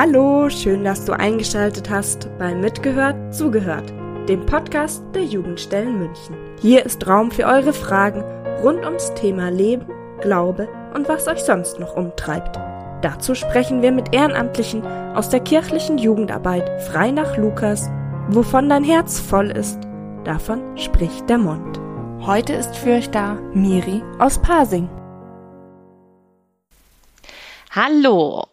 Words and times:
Hallo, 0.00 0.48
schön, 0.48 0.84
dass 0.84 1.04
du 1.06 1.12
eingeschaltet 1.12 1.90
hast 1.90 2.28
bei 2.38 2.54
Mitgehört, 2.54 3.34
Zugehört, 3.34 3.92
dem 4.28 4.46
Podcast 4.46 5.02
der 5.12 5.24
Jugendstellen 5.24 5.98
München. 5.98 6.36
Hier 6.60 6.86
ist 6.86 7.04
Raum 7.08 7.32
für 7.32 7.46
eure 7.46 7.72
Fragen 7.72 8.22
rund 8.62 8.84
ums 8.84 9.12
Thema 9.14 9.48
Leben, 9.50 9.86
Glaube 10.20 10.68
und 10.94 11.08
was 11.08 11.26
euch 11.26 11.40
sonst 11.40 11.80
noch 11.80 11.96
umtreibt. 11.96 12.60
Dazu 13.02 13.34
sprechen 13.34 13.82
wir 13.82 13.90
mit 13.90 14.14
Ehrenamtlichen 14.14 14.86
aus 15.16 15.30
der 15.30 15.40
kirchlichen 15.40 15.98
Jugendarbeit 15.98 16.80
frei 16.82 17.10
nach 17.10 17.36
Lukas. 17.36 17.90
Wovon 18.28 18.68
dein 18.68 18.84
Herz 18.84 19.18
voll 19.18 19.50
ist, 19.50 19.80
davon 20.22 20.78
spricht 20.78 21.28
der 21.28 21.38
Mund. 21.38 21.80
Heute 22.20 22.52
ist 22.52 22.76
für 22.76 22.92
euch 22.92 23.10
da 23.10 23.36
Miri 23.52 24.00
aus 24.20 24.40
Pasing. 24.40 24.88
Hallo, 27.72 28.44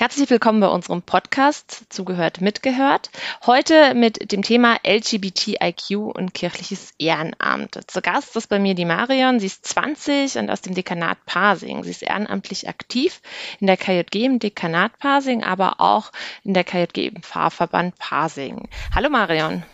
herzlich 0.00 0.30
willkommen 0.30 0.60
bei 0.60 0.68
unserem 0.68 1.02
Podcast 1.02 1.86
Zugehört, 1.88 2.40
mitgehört. 2.40 3.10
Heute 3.44 3.94
mit 3.94 4.30
dem 4.30 4.42
Thema 4.42 4.76
LGBTIQ 4.86 6.14
und 6.14 6.34
kirchliches 6.34 6.94
Ehrenamt. 7.00 7.80
Zu 7.90 8.00
Gast 8.00 8.36
ist 8.36 8.46
bei 8.46 8.60
mir 8.60 8.76
die 8.76 8.84
Marion, 8.84 9.40
sie 9.40 9.46
ist 9.46 9.66
20 9.66 10.38
und 10.38 10.50
aus 10.50 10.60
dem 10.60 10.76
Dekanat 10.76 11.18
Pasing. 11.26 11.82
Sie 11.82 11.90
ist 11.90 12.04
ehrenamtlich 12.04 12.68
aktiv 12.68 13.20
in 13.58 13.66
der 13.66 13.76
KJG 13.76 14.24
im 14.24 14.38
Dekanat 14.38 14.96
Pasing, 15.00 15.42
aber 15.42 15.80
auch 15.80 16.12
in 16.44 16.54
der 16.54 16.62
KJG 16.62 17.08
im 17.08 17.22
Pfarrverband 17.24 17.98
Pasing. 17.98 18.68
Hallo 18.94 19.10
Marion. 19.10 19.64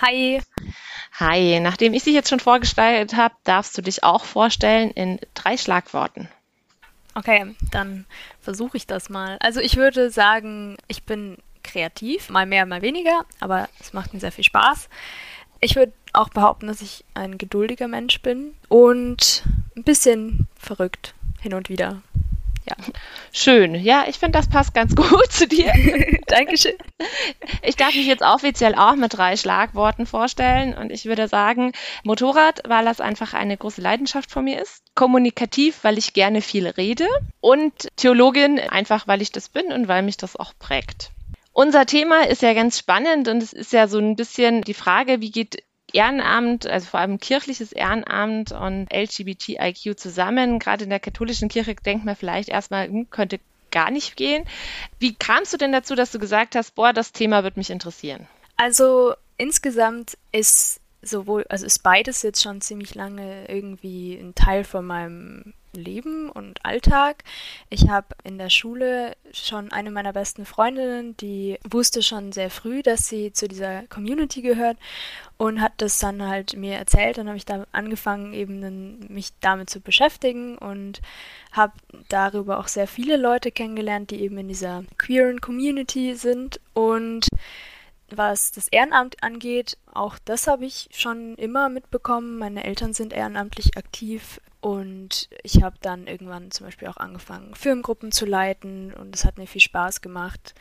Hi. 0.00 0.40
Hi, 1.20 1.60
nachdem 1.60 1.92
ich 1.92 2.04
dich 2.04 2.14
jetzt 2.14 2.30
schon 2.30 2.40
vorgestellt 2.40 3.14
habe, 3.16 3.34
darfst 3.44 3.76
du 3.76 3.82
dich 3.82 4.02
auch 4.02 4.24
vorstellen 4.24 4.92
in 4.92 5.20
drei 5.34 5.58
Schlagworten. 5.58 6.30
Okay, 7.14 7.54
dann 7.70 8.06
versuche 8.40 8.76
ich 8.76 8.86
das 8.86 9.10
mal. 9.10 9.36
Also 9.40 9.60
ich 9.60 9.76
würde 9.76 10.10
sagen, 10.10 10.76
ich 10.88 11.04
bin 11.04 11.36
kreativ, 11.62 12.30
mal 12.30 12.46
mehr, 12.46 12.66
mal 12.66 12.82
weniger, 12.82 13.24
aber 13.40 13.68
es 13.80 13.92
macht 13.92 14.14
mir 14.14 14.20
sehr 14.20 14.32
viel 14.32 14.44
Spaß. 14.44 14.88
Ich 15.60 15.76
würde 15.76 15.92
auch 16.12 16.28
behaupten, 16.30 16.66
dass 16.66 16.82
ich 16.82 17.04
ein 17.14 17.38
geduldiger 17.38 17.86
Mensch 17.88 18.20
bin 18.20 18.54
und 18.68 19.44
ein 19.76 19.84
bisschen 19.84 20.48
verrückt 20.58 21.14
hin 21.40 21.54
und 21.54 21.68
wieder. 21.68 22.02
Ja. 22.64 22.76
Schön. 23.32 23.74
Ja, 23.74 24.04
ich 24.08 24.18
finde, 24.18 24.38
das 24.38 24.48
passt 24.48 24.74
ganz 24.74 24.94
gut 24.96 25.32
zu 25.32 25.48
dir. 25.48 25.72
Dankeschön. 26.26 26.74
Ich 27.62 27.76
darf 27.76 27.94
mich 27.94 28.06
jetzt 28.06 28.22
offiziell 28.22 28.74
auch 28.74 28.94
mit 28.94 29.16
drei 29.16 29.36
Schlagworten 29.36 30.06
vorstellen 30.06 30.74
und 30.74 30.90
ich 30.90 31.06
würde 31.06 31.28
sagen, 31.28 31.72
Motorrad, 32.04 32.62
weil 32.66 32.84
das 32.84 33.00
einfach 33.00 33.34
eine 33.34 33.56
große 33.56 33.80
Leidenschaft 33.80 34.30
von 34.30 34.44
mir 34.44 34.60
ist. 34.60 34.82
Kommunikativ, 34.94 35.82
weil 35.82 35.98
ich 35.98 36.12
gerne 36.12 36.40
viel 36.40 36.66
rede 36.66 37.06
und 37.40 37.88
Theologin, 37.96 38.60
einfach 38.60 39.08
weil 39.08 39.22
ich 39.22 39.32
das 39.32 39.48
bin 39.48 39.72
und 39.72 39.88
weil 39.88 40.02
mich 40.02 40.16
das 40.16 40.36
auch 40.36 40.52
prägt. 40.58 41.10
Unser 41.52 41.84
Thema 41.84 42.26
ist 42.26 42.42
ja 42.42 42.54
ganz 42.54 42.78
spannend 42.78 43.28
und 43.28 43.42
es 43.42 43.52
ist 43.52 43.72
ja 43.72 43.86
so 43.86 43.98
ein 43.98 44.16
bisschen 44.16 44.62
die 44.62 44.74
Frage, 44.74 45.20
wie 45.20 45.30
geht 45.30 45.62
Ehrenamt, 45.92 46.66
also 46.66 46.86
vor 46.86 47.00
allem 47.00 47.18
kirchliches 47.18 47.72
Ehrenamt 47.72 48.52
und 48.52 48.88
LGBTIQ 48.92 49.98
zusammen. 49.98 50.58
Gerade 50.58 50.84
in 50.84 50.90
der 50.90 51.00
katholischen 51.00 51.48
Kirche 51.48 51.74
denkt 51.74 52.04
man 52.04 52.16
vielleicht 52.16 52.48
erstmal, 52.48 52.88
hm, 52.88 53.10
könnte 53.10 53.40
gar 53.70 53.90
nicht 53.90 54.16
gehen. 54.16 54.44
Wie 54.98 55.14
kamst 55.14 55.52
du 55.52 55.56
denn 55.56 55.72
dazu, 55.72 55.94
dass 55.94 56.12
du 56.12 56.18
gesagt 56.18 56.54
hast, 56.54 56.74
boah, 56.74 56.92
das 56.92 57.12
Thema 57.12 57.42
wird 57.42 57.56
mich 57.56 57.70
interessieren? 57.70 58.28
Also 58.56 59.14
insgesamt 59.38 60.18
ist 60.30 60.81
sowohl, 61.02 61.44
also 61.48 61.66
ist 61.66 61.82
beides 61.82 62.22
jetzt 62.22 62.42
schon 62.42 62.60
ziemlich 62.60 62.94
lange 62.94 63.48
irgendwie 63.48 64.14
ein 64.14 64.34
Teil 64.34 64.64
von 64.64 64.86
meinem 64.86 65.54
Leben 65.74 66.30
und 66.30 66.64
Alltag. 66.64 67.24
Ich 67.70 67.88
habe 67.88 68.08
in 68.24 68.38
der 68.38 68.50
Schule 68.50 69.16
schon 69.32 69.72
eine 69.72 69.90
meiner 69.90 70.12
besten 70.12 70.44
Freundinnen, 70.44 71.16
die 71.16 71.58
wusste 71.68 72.02
schon 72.02 72.32
sehr 72.32 72.50
früh, 72.50 72.82
dass 72.82 73.08
sie 73.08 73.32
zu 73.32 73.48
dieser 73.48 73.82
Community 73.88 74.42
gehört 74.42 74.76
und 75.38 75.60
hat 75.60 75.72
das 75.78 75.98
dann 75.98 76.22
halt 76.22 76.56
mir 76.56 76.74
erzählt. 76.74 77.18
Dann 77.18 77.26
habe 77.26 77.38
ich 77.38 77.46
da 77.46 77.64
angefangen, 77.72 78.34
eben 78.34 79.06
mich 79.08 79.30
damit 79.40 79.70
zu 79.70 79.80
beschäftigen 79.80 80.58
und 80.58 81.00
habe 81.52 81.72
darüber 82.08 82.58
auch 82.58 82.68
sehr 82.68 82.86
viele 82.86 83.16
Leute 83.16 83.50
kennengelernt, 83.50 84.10
die 84.10 84.20
eben 84.20 84.38
in 84.38 84.48
dieser 84.48 84.84
queeren 84.98 85.40
Community 85.40 86.14
sind 86.14 86.60
und 86.74 87.28
was 88.16 88.52
das 88.52 88.68
Ehrenamt 88.68 89.22
angeht, 89.22 89.76
auch 89.92 90.18
das 90.24 90.46
habe 90.46 90.64
ich 90.64 90.88
schon 90.92 91.34
immer 91.36 91.68
mitbekommen. 91.68 92.38
Meine 92.38 92.64
Eltern 92.64 92.92
sind 92.92 93.12
ehrenamtlich 93.12 93.76
aktiv 93.76 94.40
und 94.60 95.28
ich 95.42 95.62
habe 95.62 95.76
dann 95.80 96.06
irgendwann 96.06 96.50
zum 96.50 96.66
Beispiel 96.66 96.88
auch 96.88 96.96
angefangen, 96.96 97.54
Firmengruppen 97.54 98.12
zu 98.12 98.26
leiten 98.26 98.94
und 98.94 99.14
es 99.14 99.24
hat 99.24 99.38
mir 99.38 99.46
viel 99.46 99.60
Spaß 99.60 100.00
gemacht. 100.00 100.54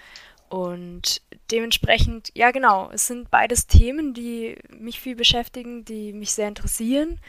Und 0.50 1.22
dementsprechend, 1.50 2.30
ja 2.36 2.52
genau, 2.52 2.90
es 2.92 3.08
sind 3.08 3.32
beides 3.32 3.68
Themen, 3.68 4.14
die 4.14 4.58
mich 4.70 5.00
viel 5.00 5.16
beschäftigen, 5.16 5.86
die 5.86 6.12
mich 6.12 6.34
sehr 6.34 6.50
interessieren 6.50 7.20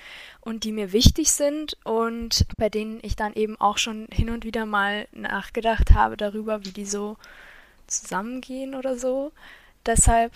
und 0.41 0.65
die 0.65 0.73
mir 0.73 0.93
wichtig 0.93 1.31
sind 1.31 1.77
und 1.85 2.47
bei 2.57 2.69
denen 2.69 2.99
ich 3.03 3.15
dann 3.15 3.33
eben 3.35 3.61
auch 3.61 3.79
schon 3.79 4.09
hin 4.13 4.29
und 4.31 4.45
wieder 4.45 4.67
mal 4.67 5.07
nachgedacht 5.13 5.93
habe 5.93 6.17
darüber, 6.17 6.65
wie 6.65 6.73
die 6.73 6.85
so 6.85 7.17
zusammengehen 7.87 8.75
oder 8.75 8.97
so. 8.97 9.31
Deshalb 9.85 10.33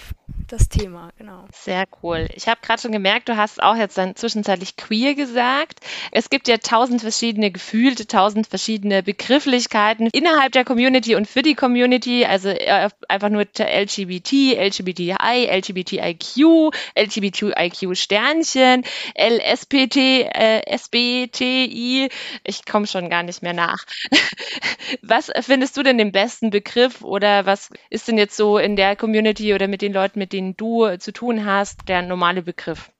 das 0.48 0.68
Thema, 0.68 1.10
genau. 1.18 1.44
Sehr 1.52 1.86
cool. 2.02 2.28
Ich 2.34 2.46
habe 2.48 2.60
gerade 2.62 2.80
schon 2.80 2.92
gemerkt, 2.92 3.28
du 3.28 3.36
hast 3.36 3.62
auch 3.62 3.76
jetzt 3.76 3.98
dann 3.98 4.14
zwischenzeitlich 4.14 4.76
queer 4.76 5.14
gesagt. 5.14 5.80
Es 6.12 6.30
gibt 6.30 6.46
ja 6.46 6.58
tausend 6.58 7.00
verschiedene 7.00 7.50
Gefühlte, 7.50 8.06
tausend 8.06 8.46
verschiedene 8.46 9.02
Begrifflichkeiten 9.02 10.08
innerhalb 10.12 10.52
der 10.52 10.64
Community 10.64 11.16
und 11.16 11.26
für 11.26 11.42
die 11.42 11.54
Community. 11.54 12.24
Also 12.24 12.48
äh, 12.48 12.88
einfach 13.08 13.28
nur 13.28 13.42
LGBT, 13.42 14.56
LGBTI, 14.56 15.48
LGBTIQ, 15.50 16.72
LGBTIQ 16.96 17.96
Sternchen, 17.96 18.84
LSPT, 19.16 19.96
äh, 19.96 20.62
SBTI. 20.76 22.08
Ich 22.44 22.64
komme 22.66 22.86
schon 22.86 23.10
gar 23.10 23.24
nicht 23.24 23.42
mehr 23.42 23.54
nach. 23.54 23.84
was 25.02 25.30
findest 25.40 25.76
du 25.76 25.82
denn 25.82 25.98
den 25.98 26.12
besten 26.12 26.50
Begriff 26.50 27.02
oder 27.02 27.46
was 27.46 27.70
ist 27.90 28.06
denn 28.06 28.18
jetzt 28.18 28.36
so 28.36 28.58
in 28.58 28.76
der 28.76 28.94
Community 28.94 29.35
oder 29.40 29.68
mit 29.68 29.82
den 29.82 29.92
Leuten, 29.92 30.18
mit 30.18 30.32
denen 30.32 30.56
du 30.56 30.96
zu 30.98 31.12
tun 31.12 31.44
hast, 31.44 31.88
der 31.88 32.02
normale 32.02 32.42
Begriff? 32.42 32.90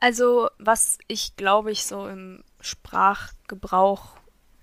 Also, 0.00 0.48
was 0.58 0.98
ich 1.08 1.36
glaube 1.36 1.70
ich 1.70 1.84
so 1.84 2.06
im 2.06 2.44
Sprachgebrauch 2.60 4.16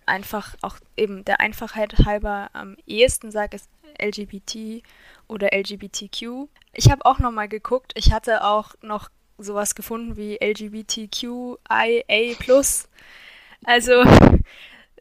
einfach 0.06 0.56
auch 0.62 0.78
eben 0.98 1.26
der 1.26 1.40
Einfachheit 1.40 2.06
halber 2.06 2.50
am 2.54 2.76
ehesten 2.86 3.32
sage, 3.32 3.56
ist 3.56 3.70
LGBT 4.00 4.84
oder 5.28 5.54
LGBTQ. 5.54 6.48
Ich 6.74 6.92
habe 6.92 7.06
auch 7.06 7.20
noch 7.20 7.32
mal 7.32 7.48
geguckt, 7.48 7.94
ich 7.96 8.12
hatte 8.12 8.44
auch 8.44 8.74
noch 8.82 9.10
sowas 9.38 9.76
gefunden 9.76 10.18
wie 10.18 10.38
LGBTQIA+. 10.42 11.58
Also 13.64 14.04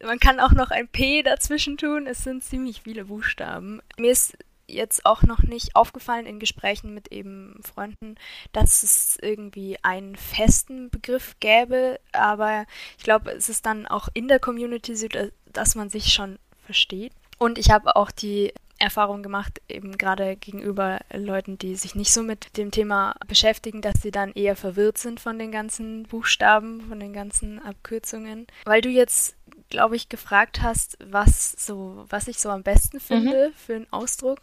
man 0.02 0.18
kann 0.18 0.40
auch 0.40 0.52
noch 0.52 0.70
ein 0.70 0.88
P 0.88 1.22
dazwischen 1.22 1.76
tun. 1.76 2.06
Es 2.06 2.24
sind 2.24 2.42
ziemlich 2.42 2.82
viele 2.82 3.06
Buchstaben. 3.06 3.82
Mir 3.98 4.12
ist 4.12 4.36
jetzt 4.72 5.06
auch 5.06 5.22
noch 5.22 5.42
nicht 5.42 5.76
aufgefallen 5.76 6.26
in 6.26 6.38
Gesprächen 6.38 6.94
mit 6.94 7.08
eben 7.12 7.60
Freunden, 7.62 8.16
dass 8.52 8.82
es 8.82 9.18
irgendwie 9.20 9.76
einen 9.82 10.16
festen 10.16 10.90
Begriff 10.90 11.36
gäbe, 11.40 12.00
aber 12.12 12.66
ich 12.98 13.04
glaube, 13.04 13.32
es 13.32 13.48
ist 13.48 13.66
dann 13.66 13.86
auch 13.86 14.08
in 14.14 14.28
der 14.28 14.40
Community 14.40 14.94
so, 14.94 15.08
dass 15.52 15.74
man 15.74 15.90
sich 15.90 16.12
schon 16.12 16.38
versteht. 16.64 17.12
Und 17.38 17.58
ich 17.58 17.70
habe 17.70 17.96
auch 17.96 18.10
die 18.10 18.52
Erfahrung 18.80 19.22
gemacht, 19.22 19.60
eben 19.68 19.98
gerade 19.98 20.36
gegenüber 20.36 21.00
Leuten, 21.12 21.58
die 21.58 21.76
sich 21.76 21.94
nicht 21.94 22.12
so 22.12 22.22
mit 22.22 22.56
dem 22.56 22.70
Thema 22.70 23.14
beschäftigen, 23.28 23.82
dass 23.82 24.00
sie 24.00 24.10
dann 24.10 24.32
eher 24.32 24.56
verwirrt 24.56 24.98
sind 24.98 25.20
von 25.20 25.38
den 25.38 25.52
ganzen 25.52 26.04
Buchstaben, 26.04 26.80
von 26.88 26.98
den 26.98 27.12
ganzen 27.12 27.58
Abkürzungen. 27.62 28.46
Weil 28.64 28.80
du 28.80 28.88
jetzt, 28.88 29.36
glaube 29.68 29.96
ich, 29.96 30.08
gefragt 30.08 30.62
hast, 30.62 30.96
was 31.04 31.52
so, 31.52 32.06
was 32.08 32.26
ich 32.26 32.38
so 32.38 32.48
am 32.48 32.62
besten 32.62 32.96
mhm. 32.96 33.00
finde 33.00 33.48
mhm. 33.48 33.54
für 33.54 33.74
einen 33.74 33.92
Ausdruck. 33.92 34.40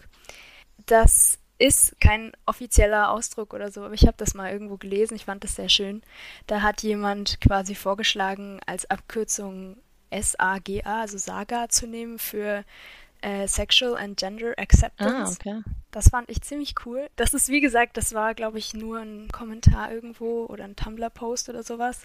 Das 0.87 1.39
ist 1.59 1.99
kein 1.99 2.33
offizieller 2.45 3.11
Ausdruck 3.11 3.53
oder 3.53 3.71
so, 3.71 3.83
aber 3.83 3.93
ich 3.93 4.05
habe 4.05 4.17
das 4.17 4.33
mal 4.33 4.51
irgendwo 4.51 4.77
gelesen, 4.77 5.15
ich 5.15 5.25
fand 5.25 5.43
das 5.43 5.55
sehr 5.55 5.69
schön. 5.69 6.01
Da 6.45 6.61
hat 6.61 6.83
jemand 6.83 7.41
quasi 7.41 7.75
vorgeschlagen, 7.75 8.59
als 8.65 8.89
Abkürzung 8.89 9.77
SAGA, 10.11 11.01
also 11.01 11.17
SAGA 11.17 11.69
zu 11.69 11.87
nehmen 11.87 12.19
für 12.19 12.63
äh, 13.21 13.47
Sexual 13.47 13.97
and 13.97 14.17
Gender 14.17 14.53
Acceptance. 14.57 15.39
Ah, 15.45 15.51
okay. 15.51 15.63
Das 15.91 16.09
fand 16.09 16.29
ich 16.29 16.41
ziemlich 16.41 16.75
cool. 16.85 17.09
Das 17.15 17.33
ist, 17.33 17.49
wie 17.49 17.61
gesagt, 17.61 17.97
das 17.97 18.13
war, 18.13 18.35
glaube 18.35 18.59
ich, 18.59 18.73
nur 18.73 18.99
ein 18.99 19.27
Kommentar 19.31 19.91
irgendwo 19.91 20.45
oder 20.45 20.63
ein 20.63 20.75
Tumblr-Post 20.75 21.49
oder 21.49 21.63
sowas. 21.63 22.03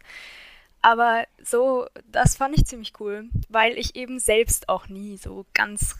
Aber 0.80 1.24
so, 1.42 1.86
das 2.10 2.36
fand 2.36 2.56
ich 2.56 2.64
ziemlich 2.64 2.94
cool, 2.98 3.28
weil 3.48 3.78
ich 3.78 3.94
eben 3.94 4.18
selbst 4.18 4.68
auch 4.68 4.88
nie 4.88 5.16
so 5.16 5.46
ganz 5.54 5.96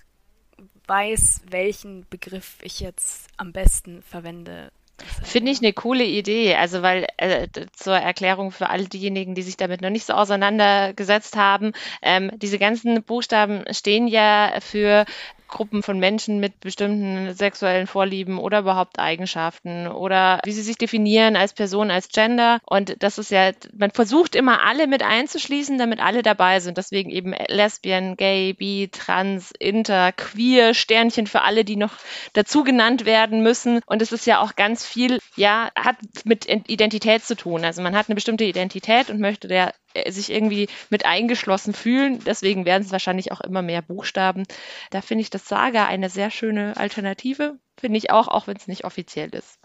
weiß, 0.87 1.43
welchen 1.51 2.07
Begriff 2.09 2.57
ich 2.63 2.81
jetzt 2.81 3.29
am 3.37 3.53
besten 3.53 4.03
verwende. 4.03 4.71
Finde 5.25 5.51
ich 5.51 5.59
eine 5.61 5.73
coole 5.73 6.05
Idee. 6.05 6.55
Also, 6.55 6.83
weil 6.83 7.07
äh, 7.17 7.49
zur 7.73 7.97
Erklärung 7.97 8.53
für 8.53 8.69
all 8.69 8.87
diejenigen, 8.87 9.35
die 9.35 9.43
sich 9.43 9.57
damit 9.57 9.81
noch 9.81 9.91
nicht 9.91 10.07
so 10.07 10.13
auseinandergesetzt 10.13 11.37
haben, 11.37 11.73
ähm, 12.03 12.31
diese 12.37 12.59
ganzen 12.59 13.03
Buchstaben 13.03 13.65
stehen 13.71 14.07
ja 14.07 14.53
für 14.61 15.05
Gruppen 15.53 15.83
von 15.83 15.99
Menschen 15.99 16.41
mit 16.41 16.59
bestimmten 16.61 17.35
sexuellen 17.35 17.87
Vorlieben 17.87 18.39
oder 18.39 18.61
überhaupt 18.61 18.99
Eigenschaften 18.99 19.87
oder 19.87 20.41
wie 20.45 20.53
sie 20.53 20.63
sich 20.63 20.79
definieren 20.79 21.37
als 21.37 21.53
Person, 21.53 21.91
als 21.91 22.09
Gender. 22.09 22.59
Und 22.67 23.03
das 23.03 23.19
ist 23.19 23.31
ja, 23.31 23.53
man 23.77 23.91
versucht 23.91 24.35
immer 24.35 24.65
alle 24.65 24.87
mit 24.87 25.03
einzuschließen, 25.03 25.79
damit 25.79 26.01
alle 26.01 26.23
dabei 26.23 26.61
sind. 26.61 26.79
Deswegen 26.79 27.11
eben 27.11 27.35
Lesbian, 27.49 28.17
Gay, 28.17 28.55
Bi, 28.55 28.89
Trans, 28.91 29.53
Inter, 29.59 30.13
Queer, 30.13 30.75
Sternchen 30.75 31.27
für 31.27 31.43
alle, 31.43 31.65
die 31.65 31.77
noch 31.77 31.93
dazu 32.33 32.65
genannt 32.65 33.05
werden 33.05 33.43
müssen. 33.43 33.81
Und 33.87 34.03
es 34.03 34.11
ist 34.11 34.27
ja 34.27 34.41
auch 34.41 34.57
ganz 34.57 34.87
viel, 34.87 35.19
ja, 35.37 35.71
hat 35.77 35.97
mit 36.25 36.47
Identität 36.49 37.25
zu 37.25 37.37
tun. 37.37 37.65
Also 37.65 37.83
man 37.83 37.95
hat 37.95 38.09
eine 38.09 38.15
bestimmte 38.15 38.45
Identität 38.45 39.11
und 39.11 39.21
möchte 39.21 39.49
der 39.49 39.75
sich 40.09 40.31
irgendwie 40.31 40.69
mit 40.91 41.05
eingeschlossen 41.05 41.75
fühlen. 41.75 42.21
Deswegen 42.25 42.65
werden 42.65 42.83
es 42.85 42.93
wahrscheinlich 42.93 43.33
auch 43.33 43.41
immer 43.41 43.63
mehr 43.63 43.83
Buchstaben. 43.83 44.45
Da 44.91 45.01
finde 45.01 45.23
ich 45.23 45.31
das 45.31 45.47
Saga 45.47 45.87
eine 45.87 46.11
sehr 46.11 46.31
schöne 46.31 46.77
Alternative. 46.77 47.59
Finde 47.79 47.99
ich 47.99 48.11
auch, 48.11 48.29
auch 48.29 48.47
wenn 48.47 48.57
es 48.57 48.69
nicht 48.69 48.85
offiziell 48.85 49.31
ist. 49.35 49.59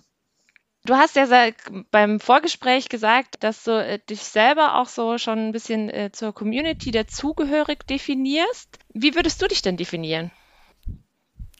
Du 0.85 0.95
hast 0.95 1.17
ja 1.17 1.27
beim 1.91 2.21
Vorgespräch 2.21 2.87
gesagt, 2.87 3.43
dass 3.43 3.65
du 3.65 3.71
äh, 3.71 3.99
dich 4.09 4.21
selber 4.23 4.75
auch 4.75 4.87
so 4.87 5.17
schon 5.17 5.49
ein 5.49 5.51
bisschen 5.51 5.89
äh, 5.89 6.11
zur 6.13 6.33
Community 6.33 6.91
dazugehörig 6.91 7.85
definierst. 7.87 8.79
Wie 8.93 9.13
würdest 9.13 9.41
du 9.41 9.47
dich 9.47 9.61
denn 9.61 9.75
definieren? 9.75 10.31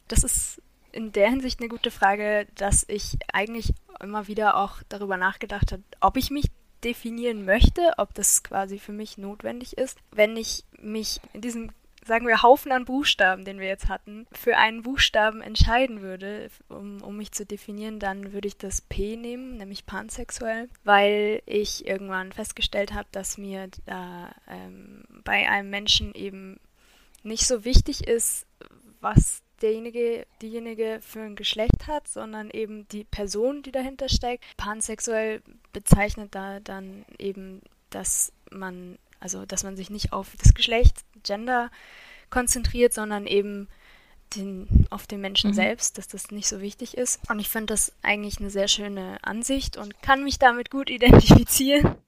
Das 0.08 0.24
ist 0.24 0.62
in 0.92 1.12
der 1.12 1.28
Hinsicht 1.28 1.60
eine 1.60 1.68
gute 1.68 1.90
Frage, 1.90 2.46
dass 2.54 2.86
ich 2.88 3.18
eigentlich 3.30 3.74
immer 4.00 4.28
wieder 4.28 4.56
auch 4.56 4.78
darüber 4.88 5.18
nachgedacht 5.18 5.72
habe, 5.72 5.82
ob 6.00 6.16
ich 6.16 6.30
mich 6.30 6.46
definieren 6.84 7.44
möchte, 7.44 7.92
ob 7.98 8.14
das 8.14 8.42
quasi 8.42 8.78
für 8.78 8.92
mich 8.92 9.18
notwendig 9.18 9.76
ist. 9.76 9.98
Wenn 10.10 10.36
ich 10.36 10.64
mich 10.80 11.20
in 11.32 11.40
diesem 11.40 11.70
sagen 12.08 12.26
wir, 12.26 12.42
Haufen 12.42 12.72
an 12.72 12.86
Buchstaben, 12.86 13.44
den 13.44 13.60
wir 13.60 13.68
jetzt 13.68 13.88
hatten, 13.88 14.26
für 14.32 14.56
einen 14.56 14.82
Buchstaben 14.82 15.42
entscheiden 15.42 16.00
würde, 16.00 16.50
um, 16.68 17.02
um 17.02 17.16
mich 17.16 17.30
zu 17.30 17.46
definieren, 17.46 18.00
dann 18.00 18.32
würde 18.32 18.48
ich 18.48 18.56
das 18.56 18.80
P 18.80 19.16
nehmen, 19.16 19.58
nämlich 19.58 19.86
pansexuell, 19.86 20.68
weil 20.84 21.42
ich 21.46 21.86
irgendwann 21.86 22.32
festgestellt 22.32 22.94
habe, 22.94 23.08
dass 23.12 23.38
mir 23.38 23.68
da 23.84 24.34
ähm, 24.48 25.04
bei 25.22 25.48
einem 25.48 25.70
Menschen 25.70 26.14
eben 26.14 26.58
nicht 27.22 27.46
so 27.46 27.64
wichtig 27.64 28.08
ist, 28.08 28.46
was 29.00 29.42
derjenige, 29.62 30.26
diejenige 30.42 31.00
für 31.00 31.20
ein 31.20 31.36
Geschlecht 31.36 31.86
hat, 31.86 32.08
sondern 32.08 32.50
eben 32.50 32.86
die 32.88 33.04
Person, 33.04 33.62
die 33.62 33.72
dahinter 33.72 34.08
steckt. 34.08 34.44
Pansexuell 34.56 35.42
bezeichnet 35.72 36.34
da 36.34 36.60
dann 36.60 37.04
eben, 37.18 37.62
dass 37.90 38.32
man, 38.50 38.98
also 39.20 39.46
dass 39.46 39.64
man 39.64 39.76
sich 39.76 39.90
nicht 39.90 40.12
auf 40.12 40.28
das 40.38 40.54
Geschlecht, 40.54 41.04
Gender 41.22 41.70
konzentriert, 42.30 42.92
sondern 42.92 43.26
eben 43.26 43.68
den, 44.36 44.86
auf 44.90 45.06
den 45.06 45.20
Menschen 45.20 45.50
mhm. 45.50 45.54
selbst, 45.54 45.98
dass 45.98 46.08
das 46.08 46.30
nicht 46.30 46.48
so 46.48 46.60
wichtig 46.60 46.96
ist. 46.96 47.20
Und 47.30 47.38
ich 47.38 47.48
finde 47.48 47.72
das 47.72 47.92
eigentlich 48.02 48.38
eine 48.38 48.50
sehr 48.50 48.68
schöne 48.68 49.18
Ansicht 49.22 49.76
und 49.76 50.00
kann 50.02 50.24
mich 50.24 50.38
damit 50.38 50.70
gut 50.70 50.90
identifizieren. 50.90 51.96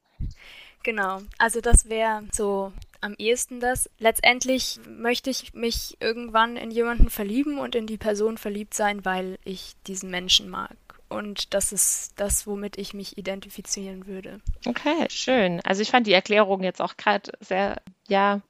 Genau, 0.82 1.20
also 1.36 1.60
das 1.60 1.90
wäre 1.90 2.24
so 2.32 2.72
am 3.00 3.14
ehesten 3.18 3.60
das. 3.60 3.90
Letztendlich 3.98 4.80
möchte 4.88 5.30
ich 5.30 5.54
mich 5.54 5.96
irgendwann 6.00 6.56
in 6.56 6.70
jemanden 6.70 7.10
verlieben 7.10 7.58
und 7.58 7.74
in 7.74 7.86
die 7.86 7.98
Person 7.98 8.38
verliebt 8.38 8.74
sein, 8.74 9.04
weil 9.04 9.38
ich 9.44 9.74
diesen 9.86 10.10
Menschen 10.10 10.48
mag. 10.48 10.76
Und 11.08 11.54
das 11.54 11.72
ist 11.72 12.20
das, 12.20 12.46
womit 12.46 12.78
ich 12.78 12.94
mich 12.94 13.18
identifizieren 13.18 14.06
würde. 14.06 14.40
Okay, 14.64 15.06
schön. 15.08 15.60
Also 15.64 15.82
ich 15.82 15.90
fand 15.90 16.06
die 16.06 16.12
Erklärung 16.12 16.62
jetzt 16.62 16.80
auch 16.80 16.96
gerade 16.96 17.32
sehr, 17.40 17.82
ja, 18.08 18.40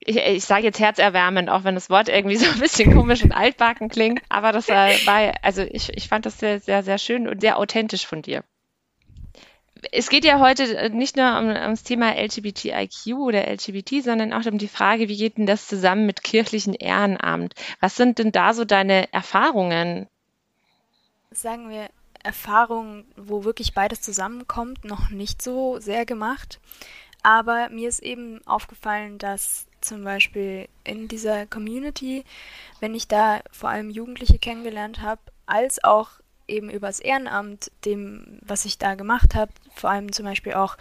ich, 0.00 0.16
ich 0.18 0.44
sage 0.44 0.64
jetzt 0.64 0.78
herzerwärmend, 0.78 1.48
auch 1.48 1.64
wenn 1.64 1.74
das 1.74 1.88
Wort 1.88 2.10
irgendwie 2.10 2.36
so 2.36 2.50
ein 2.50 2.60
bisschen 2.60 2.94
komisch 2.94 3.22
und 3.22 3.32
altbacken 3.32 3.88
klingt. 3.88 4.20
Aber 4.28 4.52
das 4.52 4.68
war, 4.68 4.90
also 5.42 5.62
ich, 5.62 5.96
ich 5.96 6.08
fand 6.08 6.26
das 6.26 6.38
sehr, 6.38 6.60
sehr, 6.60 6.82
sehr 6.82 6.98
schön 6.98 7.26
und 7.26 7.40
sehr 7.40 7.58
authentisch 7.58 8.06
von 8.06 8.22
dir 8.22 8.44
es 9.92 10.08
geht 10.08 10.24
ja 10.24 10.40
heute 10.40 10.76
äh, 10.76 10.88
nicht 10.88 11.16
nur 11.16 11.26
um, 11.38 11.48
ums 11.48 11.82
Thema 11.82 12.14
LGBTIQ 12.14 13.16
oder 13.18 13.46
LGBT, 13.50 14.02
sondern 14.02 14.32
auch 14.32 14.44
um 14.46 14.58
die 14.58 14.68
Frage, 14.68 15.08
wie 15.08 15.16
geht 15.16 15.38
denn 15.38 15.46
das 15.46 15.66
zusammen 15.66 16.06
mit 16.06 16.22
kirchlichem 16.22 16.74
Ehrenamt? 16.78 17.54
Was 17.80 17.96
sind 17.96 18.18
denn 18.18 18.32
da 18.32 18.54
so 18.54 18.64
deine 18.64 19.12
Erfahrungen? 19.12 20.06
Sagen 21.30 21.70
wir 21.70 21.88
Erfahrungen, 22.22 23.04
wo 23.16 23.44
wirklich 23.44 23.74
beides 23.74 24.00
zusammenkommt, 24.02 24.84
noch 24.84 25.10
nicht 25.10 25.42
so 25.42 25.78
sehr 25.78 26.04
gemacht. 26.04 26.60
Aber 27.22 27.68
mir 27.70 27.88
ist 27.88 28.02
eben 28.02 28.40
aufgefallen, 28.46 29.18
dass 29.18 29.66
zum 29.80 30.04
Beispiel 30.04 30.68
in 30.84 31.08
dieser 31.08 31.46
Community, 31.46 32.24
wenn 32.80 32.94
ich 32.94 33.08
da 33.08 33.40
vor 33.50 33.70
allem 33.70 33.90
Jugendliche 33.90 34.38
kennengelernt 34.38 35.02
habe, 35.02 35.20
als 35.46 35.82
auch 35.82 36.10
eben 36.48 36.70
übers 36.70 37.00
Ehrenamt, 37.00 37.70
dem, 37.84 38.38
was 38.42 38.64
ich 38.64 38.78
da 38.78 38.94
gemacht 38.94 39.34
habe, 39.34 39.52
vor 39.74 39.90
allem 39.90 40.12
zum 40.12 40.24
Beispiel 40.24 40.54
auch 40.54 40.76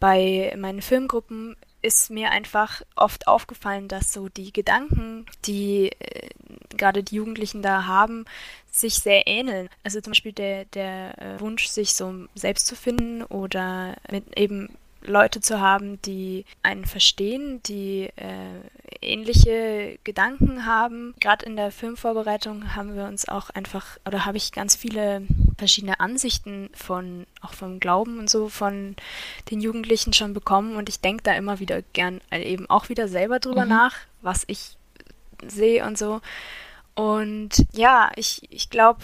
bei 0.00 0.54
meinen 0.56 0.82
Filmgruppen, 0.82 1.56
ist 1.82 2.10
mir 2.10 2.30
einfach 2.30 2.82
oft 2.94 3.26
aufgefallen, 3.26 3.88
dass 3.88 4.12
so 4.12 4.28
die 4.28 4.52
Gedanken, 4.52 5.26
die 5.44 5.90
äh, 5.98 6.28
gerade 6.76 7.02
die 7.02 7.16
Jugendlichen 7.16 7.60
da 7.60 7.86
haben, 7.86 8.24
sich 8.70 8.94
sehr 8.94 9.26
ähneln. 9.26 9.68
Also 9.82 10.00
zum 10.00 10.12
Beispiel 10.12 10.32
der, 10.32 10.64
der 10.66 11.18
äh, 11.20 11.40
Wunsch, 11.40 11.66
sich 11.66 11.94
so 11.94 12.26
selbst 12.34 12.66
zu 12.66 12.76
finden 12.76 13.22
oder 13.24 13.96
mit 14.10 14.38
eben 14.38 14.76
Leute 15.02 15.40
zu 15.40 15.60
haben, 15.60 16.00
die 16.02 16.44
einen 16.62 16.84
verstehen, 16.84 17.60
die 17.64 18.10
äh, 18.16 18.60
ähnliche 19.02 19.98
Gedanken 20.04 20.64
haben. 20.64 21.14
Gerade 21.20 21.44
in 21.46 21.56
der 21.56 21.70
Filmvorbereitung 21.70 22.74
haben 22.74 22.96
wir 22.96 23.04
uns 23.04 23.28
auch 23.28 23.50
einfach, 23.50 23.98
oder 24.06 24.24
habe 24.24 24.36
ich 24.36 24.52
ganz 24.52 24.76
viele 24.76 25.22
verschiedene 25.58 26.00
Ansichten 26.00 26.70
von, 26.74 27.26
auch 27.40 27.52
vom 27.52 27.80
Glauben 27.80 28.18
und 28.18 28.30
so, 28.30 28.48
von 28.48 28.96
den 29.50 29.60
Jugendlichen 29.60 30.12
schon 30.12 30.32
bekommen. 30.32 30.76
Und 30.76 30.88
ich 30.88 31.00
denke 31.00 31.22
da 31.22 31.34
immer 31.34 31.60
wieder 31.60 31.82
gern 31.92 32.20
eben 32.30 32.68
auch 32.70 32.88
wieder 32.88 33.08
selber 33.08 33.38
drüber 33.38 33.64
mhm. 33.64 33.70
nach, 33.70 33.96
was 34.22 34.44
ich 34.46 34.76
sehe 35.46 35.84
und 35.84 35.98
so. 35.98 36.20
Und 36.94 37.66
ja, 37.72 38.10
ich, 38.16 38.42
ich 38.50 38.70
glaube, 38.70 39.00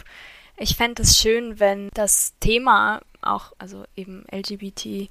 ich 0.56 0.77
fände 0.77 1.03
es 1.03 1.19
schön, 1.19 1.61
wenn 1.61 1.91
das 1.94 2.35
Thema 2.41 3.01
auch, 3.23 3.53
also 3.59 3.85
eben 3.97 4.25
LGBT, 4.31 5.09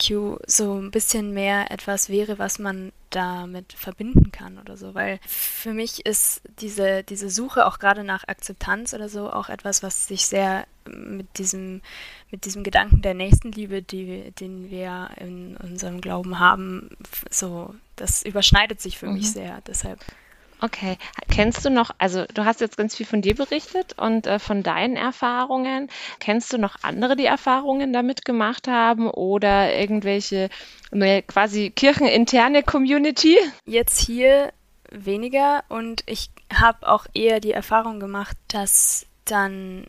LGBTQ 0.00 0.40
so 0.46 0.74
ein 0.74 0.90
bisschen 0.90 1.32
mehr 1.32 1.70
etwas 1.70 2.08
wäre, 2.08 2.38
was 2.38 2.58
man 2.58 2.92
damit 3.10 3.72
verbinden 3.72 4.32
kann 4.32 4.58
oder 4.58 4.76
so. 4.76 4.94
Weil 4.94 5.20
für 5.26 5.72
mich 5.72 6.06
ist 6.06 6.42
diese, 6.60 7.02
diese 7.02 7.30
Suche 7.30 7.66
auch 7.66 7.78
gerade 7.78 8.04
nach 8.04 8.26
Akzeptanz 8.26 8.94
oder 8.94 9.08
so 9.08 9.30
auch 9.30 9.48
etwas, 9.48 9.82
was 9.82 10.06
sich 10.06 10.26
sehr 10.26 10.66
mit 10.86 11.38
diesem, 11.38 11.82
mit 12.30 12.44
diesem 12.44 12.64
Gedanken 12.64 13.02
der 13.02 13.14
Nächstenliebe, 13.14 13.82
die, 13.82 14.32
den 14.32 14.70
wir 14.70 15.10
in 15.16 15.56
unserem 15.56 16.00
Glauben 16.00 16.38
haben, 16.38 16.90
so, 17.30 17.74
das 17.96 18.22
überschneidet 18.22 18.80
sich 18.80 18.98
für 18.98 19.06
mhm. 19.06 19.14
mich 19.14 19.30
sehr. 19.30 19.60
Deshalb 19.66 20.00
Okay. 20.62 20.98
Kennst 21.30 21.64
du 21.64 21.70
noch, 21.70 21.90
also 21.98 22.24
du 22.34 22.44
hast 22.44 22.60
jetzt 22.60 22.76
ganz 22.76 22.94
viel 22.96 23.06
von 23.06 23.22
dir 23.22 23.34
berichtet 23.34 23.98
und 23.98 24.26
äh, 24.26 24.38
von 24.38 24.62
deinen 24.62 24.96
Erfahrungen. 24.96 25.88
Kennst 26.18 26.52
du 26.52 26.58
noch 26.58 26.76
andere, 26.82 27.16
die 27.16 27.24
Erfahrungen 27.24 27.92
damit 27.92 28.24
gemacht 28.24 28.68
haben 28.68 29.08
oder 29.08 29.74
irgendwelche 29.74 30.50
eine 30.92 31.22
quasi 31.22 31.70
kircheninterne 31.70 32.62
Community? 32.62 33.38
Jetzt 33.64 33.98
hier 33.98 34.52
weniger 34.90 35.64
und 35.68 36.02
ich 36.06 36.30
habe 36.52 36.88
auch 36.88 37.06
eher 37.14 37.40
die 37.40 37.52
Erfahrung 37.52 38.00
gemacht, 38.00 38.36
dass 38.48 39.06
dann 39.24 39.84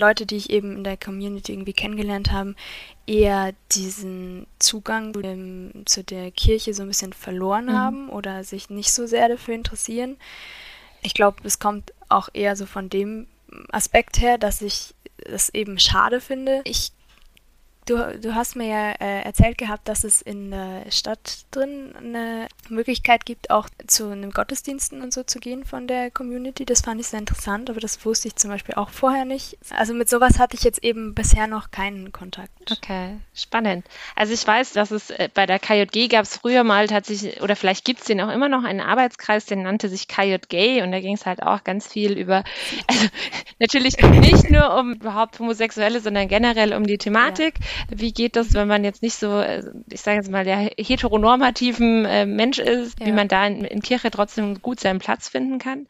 Leute, 0.00 0.26
die 0.26 0.36
ich 0.36 0.50
eben 0.50 0.78
in 0.78 0.84
der 0.84 0.96
Community 0.96 1.52
irgendwie 1.52 1.72
kennengelernt 1.72 2.32
habe, 2.32 2.54
eher 3.06 3.52
diesen 3.72 4.46
Zugang 4.58 5.14
zu, 5.14 5.22
dem, 5.22 5.82
zu 5.84 6.02
der 6.02 6.30
Kirche 6.30 6.74
so 6.74 6.82
ein 6.82 6.88
bisschen 6.88 7.12
verloren 7.12 7.66
mhm. 7.66 7.72
haben 7.72 8.08
oder 8.08 8.42
sich 8.42 8.70
nicht 8.70 8.92
so 8.92 9.06
sehr 9.06 9.28
dafür 9.28 9.54
interessieren. 9.54 10.16
Ich 11.02 11.14
glaube, 11.14 11.38
es 11.44 11.58
kommt 11.58 11.92
auch 12.08 12.28
eher 12.32 12.56
so 12.56 12.66
von 12.66 12.88
dem 12.88 13.26
Aspekt 13.70 14.20
her, 14.20 14.38
dass 14.38 14.62
ich 14.62 14.94
es 15.24 15.48
eben 15.50 15.78
schade 15.78 16.20
finde. 16.20 16.62
Ich 16.64 16.92
Du, 17.86 18.18
du 18.18 18.34
hast 18.34 18.56
mir 18.56 18.68
ja 18.68 18.90
äh, 18.92 19.22
erzählt 19.22 19.58
gehabt, 19.58 19.88
dass 19.88 20.04
es 20.04 20.20
in 20.20 20.50
der 20.50 20.84
Stadt 20.90 21.46
drin 21.50 21.94
eine 21.96 22.46
Möglichkeit 22.68 23.24
gibt, 23.24 23.50
auch 23.50 23.68
zu 23.86 24.10
einem 24.10 24.30
Gottesdiensten 24.30 25.02
und 25.02 25.12
so 25.12 25.22
zu 25.22 25.40
gehen 25.40 25.64
von 25.64 25.88
der 25.88 26.10
Community. 26.10 26.64
Das 26.64 26.82
fand 26.82 27.00
ich 27.00 27.08
sehr 27.08 27.18
interessant, 27.18 27.70
aber 27.70 27.80
das 27.80 28.04
wusste 28.04 28.28
ich 28.28 28.36
zum 28.36 28.50
Beispiel 28.50 28.74
auch 28.74 28.90
vorher 28.90 29.24
nicht. 29.24 29.58
Also 29.70 29.94
mit 29.94 30.08
sowas 30.08 30.38
hatte 30.38 30.56
ich 30.56 30.62
jetzt 30.62 30.84
eben 30.84 31.14
bisher 31.14 31.46
noch 31.46 31.70
keinen 31.70 32.12
Kontakt. 32.12 32.50
Okay, 32.70 33.16
spannend. 33.34 33.86
Also 34.14 34.34
ich 34.34 34.46
weiß, 34.46 34.72
dass 34.74 34.90
es 34.90 35.10
äh, 35.10 35.28
bei 35.32 35.46
der 35.46 35.58
KJG 35.58 36.08
gab 36.08 36.24
es 36.24 36.36
früher 36.36 36.64
mal 36.64 36.86
tatsächlich, 36.86 37.40
oder 37.40 37.56
vielleicht 37.56 37.84
gibt 37.84 38.00
es 38.00 38.06
den 38.06 38.20
auch 38.20 38.30
immer 38.30 38.48
noch, 38.48 38.62
einen 38.62 38.80
Arbeitskreis, 38.80 39.46
der 39.46 39.56
nannte 39.56 39.88
sich 39.88 40.06
KJG 40.06 40.82
und 40.82 40.92
da 40.92 41.00
ging 41.00 41.14
es 41.14 41.26
halt 41.26 41.42
auch 41.42 41.64
ganz 41.64 41.88
viel 41.88 42.12
über, 42.12 42.44
also 42.86 43.06
natürlich 43.58 43.96
nicht 43.98 44.50
nur 44.50 44.78
um 44.78 44.94
überhaupt 44.94 45.38
Homosexuelle, 45.38 46.00
sondern 46.00 46.28
generell 46.28 46.74
um 46.74 46.86
die 46.86 46.98
Thematik. 46.98 47.54
Ja 47.58 47.66
Wie 47.88 48.12
geht 48.12 48.36
das, 48.36 48.54
wenn 48.54 48.68
man 48.68 48.84
jetzt 48.84 49.02
nicht 49.02 49.14
so, 49.14 49.40
äh, 49.40 49.62
ich 49.90 50.00
sage 50.00 50.18
jetzt 50.18 50.30
mal, 50.30 50.44
der 50.44 50.70
heteronormativen 50.78 52.04
äh, 52.04 52.26
Mensch 52.26 52.58
ist, 52.58 53.00
ja. 53.00 53.06
wie 53.06 53.12
man 53.12 53.28
da 53.28 53.46
in, 53.46 53.64
in 53.64 53.82
Kirche 53.82 54.10
trotzdem 54.10 54.60
gut 54.60 54.80
seinen 54.80 54.98
Platz 54.98 55.28
finden 55.28 55.58
kann? 55.58 55.86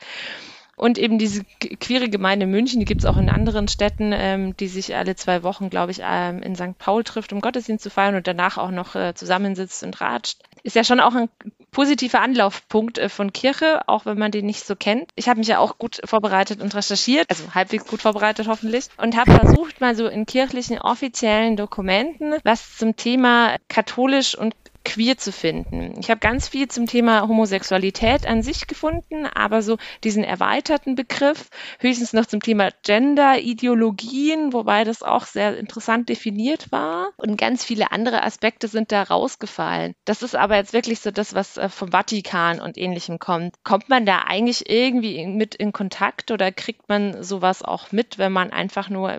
Und 0.81 0.97
eben 0.97 1.19
diese 1.19 1.45
queere 1.45 2.09
Gemeinde 2.09 2.47
München, 2.47 2.81
die 2.81 2.87
gibt 2.87 3.03
es 3.03 3.07
auch 3.07 3.19
in 3.19 3.29
anderen 3.29 3.69
Städten, 3.69 4.13
ähm, 4.15 4.57
die 4.57 4.67
sich 4.67 4.97
alle 4.97 5.15
zwei 5.15 5.43
Wochen, 5.43 5.69
glaube 5.69 5.93
ich, 5.93 6.01
ähm, 6.03 6.43
in 6.43 6.57
St. 6.57 6.79
Paul 6.79 7.05
trifft, 7.05 7.35
um 7.35 7.43
Gottesdienst 7.43 7.85
zu 7.85 7.91
feiern 7.91 8.15
und 8.15 8.27
danach 8.27 8.57
auch 8.57 8.71
noch 8.71 8.95
äh, 8.95 9.13
zusammensitzt 9.15 9.83
und 9.83 10.01
ratscht. 10.01 10.39
Ist 10.63 10.77
ja 10.77 10.85
schon 10.85 11.01
auch 11.01 11.15
ein 11.15 11.29
positiver 11.71 12.21
Anlaufpunkt 12.21 12.99
äh, 12.99 13.09
von 13.09 13.33
Kirche, 13.33 13.81
auch 13.87 14.07
wenn 14.07 14.19
man 14.19 14.31
den 14.31 14.47
nicht 14.47 14.67
so 14.67 14.77
kennt. 14.77 15.11
Ich 15.15 15.29
habe 15.29 15.39
mich 15.39 15.49
ja 15.49 15.59
auch 15.59 15.79
gut 15.79 16.01
vorbereitet 16.05 16.61
und 16.61 16.75
recherchiert, 16.75 17.27
also 17.29 17.55
halbwegs 17.55 17.87
gut 17.87 18.03
vorbereitet 18.03 18.49
hoffentlich, 18.49 18.87
und 18.97 19.17
habe 19.17 19.33
versucht, 19.33 19.81
mal 19.81 19.95
so 19.95 20.07
in 20.07 20.27
kirchlichen 20.27 20.79
offiziellen 20.79 21.57
Dokumenten 21.57 22.35
was 22.45 22.77
zum 22.77 22.97
Thema 22.97 23.57
katholisch 23.69 24.37
und 24.37 24.55
queer 24.91 25.17
zu 25.17 25.31
finden. 25.31 25.95
Ich 26.01 26.11
habe 26.11 26.19
ganz 26.19 26.49
viel 26.49 26.67
zum 26.67 26.87
Thema 26.87 27.29
Homosexualität 27.29 28.27
an 28.27 28.43
sich 28.43 28.67
gefunden, 28.67 29.25
aber 29.25 29.63
so 29.63 29.77
diesen 30.03 30.25
erweiterten 30.25 30.97
Begriff, 30.97 31.49
höchstens 31.79 32.13
noch 32.13 32.27
zum 32.27 32.41
Thema 32.41 32.71
Gender, 32.83 33.39
Ideologien, 33.39 34.53
wobei 34.53 34.83
das 34.83 35.05
auch 35.05 35.27
sehr 35.27 35.57
interessant 35.59 36.09
definiert 36.09 36.73
war. 36.73 37.11
Und 37.19 37.39
ganz 37.39 37.65
viele 37.65 37.93
andere 37.93 38.25
Aspekte 38.25 38.67
sind 38.67 38.91
da 38.91 39.05
rausgefallen. 39.05 39.95
Das 40.05 40.23
ist 40.23 40.35
aber 40.35 40.57
jetzt 40.57 40.73
wirklich 40.73 40.99
so 40.99 41.13
das, 41.13 41.35
was 41.35 41.57
äh, 41.57 41.69
vom 41.69 41.93
Vatikan 41.93 42.61
und 42.61 42.77
ähnlichem 42.77 43.21
kommt. 43.21 43.55
Kommt 43.63 43.89
man 43.89 44.05
da 44.05 44.25
eigentlich 44.27 44.69
irgendwie 44.69 45.25
mit 45.25 45.55
in 45.55 45.73
Kontakt 45.73 46.33
oder 46.33 46.51
kriegt 46.51 46.89
man 46.89 47.23
sowas 47.23 47.63
auch 47.63 47.93
mit, 47.93 48.19
wenn 48.19 48.33
man 48.33 48.51
einfach 48.51 48.91
nur 48.91 49.17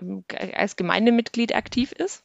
als 0.54 0.76
Gemeindemitglied 0.76 1.54
aktiv 1.54 1.92
ist? 1.92 2.24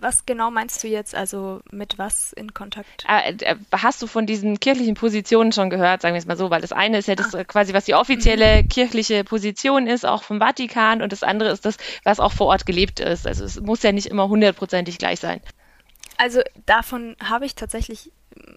Was 0.00 0.26
genau 0.26 0.50
meinst 0.50 0.82
du 0.82 0.88
jetzt? 0.88 1.14
Also 1.14 1.60
mit 1.70 1.98
was 1.98 2.32
in 2.32 2.54
Kontakt? 2.54 3.04
Äh, 3.08 3.32
äh, 3.40 3.56
hast 3.72 4.02
du 4.02 4.06
von 4.06 4.26
diesen 4.26 4.60
kirchlichen 4.60 4.94
Positionen 4.94 5.52
schon 5.52 5.70
gehört, 5.70 6.02
sagen 6.02 6.14
wir 6.14 6.18
es 6.18 6.26
mal 6.26 6.36
so, 6.36 6.50
weil 6.50 6.60
das 6.60 6.72
eine 6.72 6.98
ist 6.98 7.08
ja 7.08 7.14
das 7.14 7.34
ah. 7.34 7.44
quasi, 7.44 7.74
was 7.74 7.84
die 7.84 7.94
offizielle 7.94 8.62
mhm. 8.62 8.68
kirchliche 8.68 9.24
Position 9.24 9.86
ist, 9.86 10.04
auch 10.06 10.22
vom 10.22 10.38
Vatikan, 10.38 11.02
und 11.02 11.12
das 11.12 11.22
andere 11.22 11.50
ist 11.50 11.64
das, 11.64 11.76
was 12.04 12.20
auch 12.20 12.32
vor 12.32 12.48
Ort 12.48 12.66
gelebt 12.66 13.00
ist. 13.00 13.26
Also 13.26 13.44
es 13.44 13.60
muss 13.60 13.82
ja 13.82 13.92
nicht 13.92 14.06
immer 14.06 14.28
hundertprozentig 14.28 14.98
gleich 14.98 15.20
sein. 15.20 15.40
Also 16.16 16.40
davon 16.66 17.16
habe 17.22 17.46
ich 17.46 17.54
tatsächlich 17.54 18.10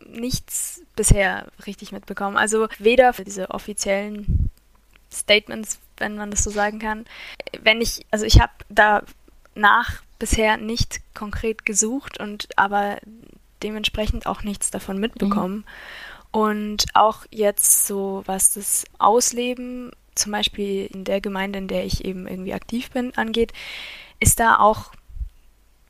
nichts 0.05 0.81
bisher 0.95 1.47
richtig 1.65 1.91
mitbekommen. 1.91 2.37
Also 2.37 2.67
weder 2.79 3.13
für 3.13 3.23
diese 3.23 3.49
offiziellen 3.51 4.49
Statements, 5.11 5.79
wenn 5.97 6.15
man 6.15 6.31
das 6.31 6.43
so 6.43 6.49
sagen 6.49 6.79
kann. 6.79 7.05
Wenn 7.61 7.81
ich, 7.81 8.05
also 8.11 8.25
ich 8.25 8.39
habe 8.39 8.51
da 8.69 9.03
nach 9.55 10.01
bisher 10.21 10.57
nicht 10.57 11.01
konkret 11.15 11.65
gesucht 11.65 12.19
und 12.19 12.47
aber 12.55 12.99
dementsprechend 13.63 14.27
auch 14.27 14.43
nichts 14.43 14.69
davon 14.69 14.99
mitbekommen. 14.99 15.55
Mhm. 15.55 15.63
Und 16.31 16.85
auch 16.93 17.25
jetzt 17.31 17.87
so, 17.87 18.21
was 18.27 18.53
das 18.53 18.85
Ausleben, 18.99 19.91
zum 20.13 20.31
Beispiel 20.31 20.85
in 20.85 21.05
der 21.05 21.21
Gemeinde, 21.21 21.57
in 21.57 21.67
der 21.67 21.85
ich 21.85 22.05
eben 22.05 22.27
irgendwie 22.27 22.53
aktiv 22.53 22.91
bin, 22.91 23.17
angeht, 23.17 23.51
ist 24.19 24.39
da 24.39 24.59
auch 24.59 24.91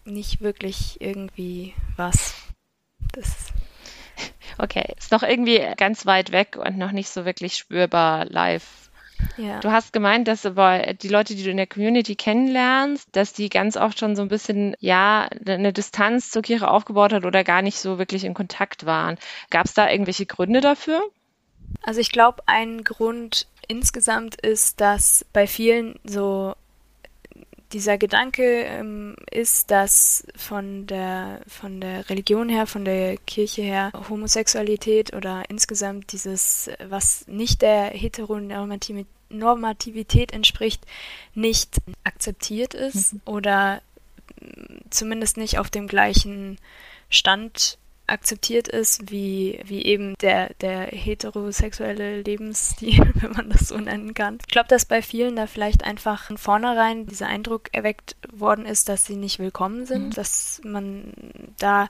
nicht 0.06 0.40
wirklich 0.40 1.02
irgendwie 1.02 1.74
was. 1.98 2.34
Das 3.12 3.52
okay, 4.58 4.94
ist 4.98 5.12
noch 5.12 5.24
irgendwie 5.24 5.60
ganz 5.76 6.06
weit 6.06 6.32
weg 6.32 6.56
und 6.56 6.78
noch 6.78 6.94
nicht 6.94 7.10
so 7.10 7.26
wirklich 7.26 7.56
spürbar 7.58 8.24
live 8.26 8.81
ja. 9.38 9.60
Du 9.60 9.72
hast 9.72 9.94
gemeint, 9.94 10.28
dass 10.28 10.46
aber 10.46 10.94
die 10.94 11.08
Leute, 11.08 11.36
die 11.36 11.44
du 11.44 11.50
in 11.50 11.58
der 11.58 11.68
Community 11.68 12.16
kennenlernst, 12.16 13.08
dass 13.12 13.34
die 13.34 13.50
ganz 13.50 13.78
oft 13.78 14.00
schon 14.00 14.16
so 14.16 14.22
ein 14.22 14.28
bisschen, 14.28 14.76
ja, 14.80 15.30
eine 15.46 15.74
Distanz 15.74 16.30
zur 16.30 16.42
Kirche 16.42 16.70
aufgebaut 16.70 17.14
hat 17.14 17.26
oder 17.26 17.44
gar 17.44 17.62
nicht 17.62 17.80
so 17.80 17.98
wirklich 17.98 18.24
in 18.24 18.34
Kontakt 18.34 18.86
waren. 18.86 19.18
Gab 19.50 19.66
es 19.66 19.74
da 19.74 19.90
irgendwelche 19.90 20.26
Gründe 20.26 20.62
dafür? 20.62 21.02
Also 21.84 22.00
ich 22.00 22.12
glaube, 22.12 22.44
ein 22.48 22.84
Grund 22.84 23.48
insgesamt 23.68 24.36
ist, 24.42 24.82
dass 24.82 25.26
bei 25.34 25.48
vielen 25.48 26.00
so 26.04 26.56
dieser 27.74 27.98
Gedanke 27.98 28.64
ähm, 28.64 29.16
ist, 29.30 29.70
dass 29.72 30.26
von 30.36 30.88
der, 30.88 31.42
von 31.48 31.82
der 31.82 32.10
Religion 32.10 32.50
her, 32.50 32.68
von 32.68 32.86
der 32.86 33.18
Kirche 33.18 33.62
her, 33.62 33.92
Homosexualität 34.10 35.14
oder 35.14 35.44
insgesamt 35.50 36.12
dieses, 36.12 36.70
was 36.84 37.28
nicht 37.28 37.62
der 37.62 37.86
Heteronormativität 37.86 40.34
entspricht, 40.34 40.86
nicht 41.34 41.78
akzeptiert 42.04 42.74
ist 42.74 43.14
mhm. 43.14 43.22
oder 43.26 43.82
zumindest 44.90 45.38
nicht 45.38 45.60
auf 45.60 45.70
dem 45.70 45.88
gleichen 45.88 46.58
Stand 47.10 47.78
akzeptiert 48.12 48.68
ist, 48.68 49.12
wie, 49.12 49.60
wie 49.66 49.84
eben 49.84 50.16
der, 50.22 50.54
der 50.62 50.86
heterosexuelle 50.86 52.22
Lebensstil, 52.22 53.00
wenn 53.16 53.32
man 53.32 53.50
das 53.50 53.70
so 53.70 53.78
nennen 53.78 54.14
kann. 54.14 54.38
Ich 54.46 54.52
glaube, 54.52 54.68
dass 54.68 54.86
bei 54.86 55.02
vielen 55.02 55.36
da 55.36 55.48
vielleicht 55.48 55.84
einfach 55.84 56.26
von 56.26 56.38
vornherein 56.38 57.08
dieser 57.08 57.28
Eindruck 57.28 57.70
erweckt 57.72 58.16
worden 58.32 58.66
ist, 58.66 58.90
dass 58.90 59.06
sie 59.06 59.16
nicht 59.16 59.40
willkommen 59.40 59.86
sind, 59.86 60.10
mhm. 60.10 60.12
dass 60.12 60.62
man 60.64 61.14
da 61.58 61.88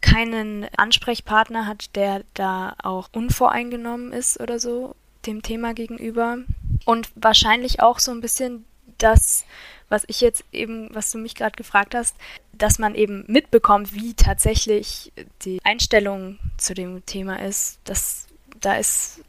keinen 0.00 0.68
Ansprechpartner 0.76 1.66
hat, 1.66 1.96
der 1.96 2.22
da 2.34 2.74
auch 2.82 3.08
unvoreingenommen 3.12 4.12
ist 4.12 4.40
oder 4.40 4.58
so 4.58 4.94
dem 5.26 5.42
Thema 5.42 5.74
gegenüber. 5.74 6.38
Und 6.84 7.10
wahrscheinlich 7.16 7.80
auch 7.80 7.98
so 7.98 8.12
ein 8.12 8.20
bisschen 8.20 8.64
das 8.98 9.44
was 9.88 10.04
ich 10.08 10.20
jetzt 10.20 10.44
eben, 10.52 10.94
was 10.94 11.10
du 11.10 11.18
mich 11.18 11.34
gerade 11.34 11.56
gefragt 11.56 11.94
hast, 11.94 12.16
dass 12.52 12.78
man 12.78 12.94
eben 12.94 13.24
mitbekommt, 13.28 13.94
wie 13.94 14.14
tatsächlich 14.14 15.12
die 15.42 15.60
Einstellung 15.64 16.38
zu 16.56 16.74
dem 16.74 17.04
Thema 17.06 17.40
ist, 17.42 17.78
dass 17.84 18.26
da 18.60 18.74
ist 18.74 19.20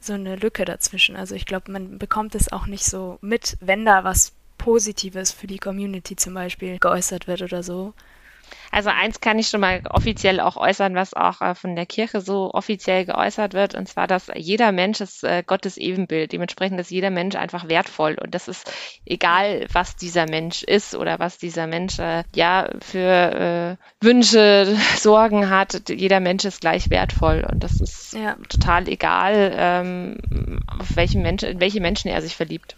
so 0.00 0.12
eine 0.12 0.36
Lücke 0.36 0.64
dazwischen. 0.64 1.16
Also 1.16 1.34
ich 1.34 1.46
glaube, 1.46 1.72
man 1.72 1.98
bekommt 1.98 2.34
es 2.34 2.52
auch 2.52 2.66
nicht 2.66 2.84
so 2.84 3.18
mit, 3.20 3.56
wenn 3.60 3.84
da 3.84 4.04
was 4.04 4.32
Positives 4.58 5.32
für 5.32 5.46
die 5.46 5.58
Community 5.58 6.16
zum 6.16 6.34
Beispiel 6.34 6.78
geäußert 6.78 7.26
wird 7.26 7.42
oder 7.42 7.62
so. 7.62 7.94
Also 8.70 8.90
eins 8.90 9.20
kann 9.20 9.38
ich 9.38 9.48
schon 9.48 9.60
mal 9.60 9.82
offiziell 9.88 10.40
auch 10.40 10.56
äußern, 10.56 10.94
was 10.94 11.14
auch 11.14 11.40
äh, 11.40 11.54
von 11.54 11.76
der 11.76 11.86
Kirche 11.86 12.20
so 12.20 12.52
offiziell 12.52 13.04
geäußert 13.04 13.54
wird, 13.54 13.74
und 13.74 13.88
zwar, 13.88 14.06
dass 14.06 14.30
jeder 14.34 14.72
Mensch 14.72 15.00
ist 15.00 15.24
äh, 15.24 15.42
Gottes 15.46 15.76
Ebenbild. 15.76 16.32
Dementsprechend 16.32 16.78
ist 16.80 16.90
jeder 16.90 17.10
Mensch 17.10 17.36
einfach 17.36 17.68
wertvoll. 17.68 18.16
Und 18.20 18.34
das 18.34 18.48
ist 18.48 18.70
egal, 19.04 19.66
was 19.72 19.96
dieser 19.96 20.26
Mensch 20.28 20.62
ist 20.62 20.94
oder 20.94 21.18
was 21.18 21.38
dieser 21.38 21.66
Mensch 21.66 21.98
äh, 21.98 22.24
ja 22.34 22.68
für 22.80 23.78
äh, 23.80 24.04
Wünsche, 24.04 24.76
Sorgen 24.96 25.48
hat. 25.50 25.88
Jeder 25.88 26.20
Mensch 26.20 26.44
ist 26.44 26.60
gleich 26.60 26.90
wertvoll. 26.90 27.46
Und 27.50 27.62
das 27.64 27.80
ist 27.80 28.12
ja. 28.12 28.36
total 28.48 28.88
egal, 28.88 29.52
ähm, 29.56 30.60
auf 30.66 30.96
welchen 30.96 31.22
Menschen, 31.22 31.48
in 31.48 31.60
welche 31.60 31.80
Menschen 31.80 32.10
er 32.10 32.20
sich 32.22 32.36
verliebt. 32.36 32.76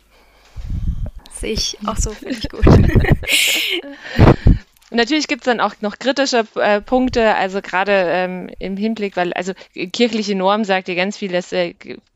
Sehe 1.32 1.52
ich 1.52 1.76
auch 1.86 1.96
so, 1.96 2.10
finde 2.10 2.34
ich 2.34 2.48
gut. 2.48 2.64
Und 4.90 4.96
natürlich 4.96 5.28
gibt 5.28 5.42
es 5.42 5.46
dann 5.46 5.60
auch 5.60 5.74
noch 5.80 5.98
kritische 5.98 6.46
äh, 6.56 6.80
Punkte, 6.80 7.34
also 7.34 7.60
gerade 7.60 7.92
ähm, 7.92 8.50
im 8.58 8.76
Hinblick, 8.76 9.16
weil 9.16 9.32
also 9.34 9.52
kirchliche 9.92 10.34
Norm 10.34 10.64
sagt 10.64 10.88
ja 10.88 10.94
ganz 10.94 11.16
viel, 11.18 11.30
dass 11.30 11.52
äh, 11.52 11.74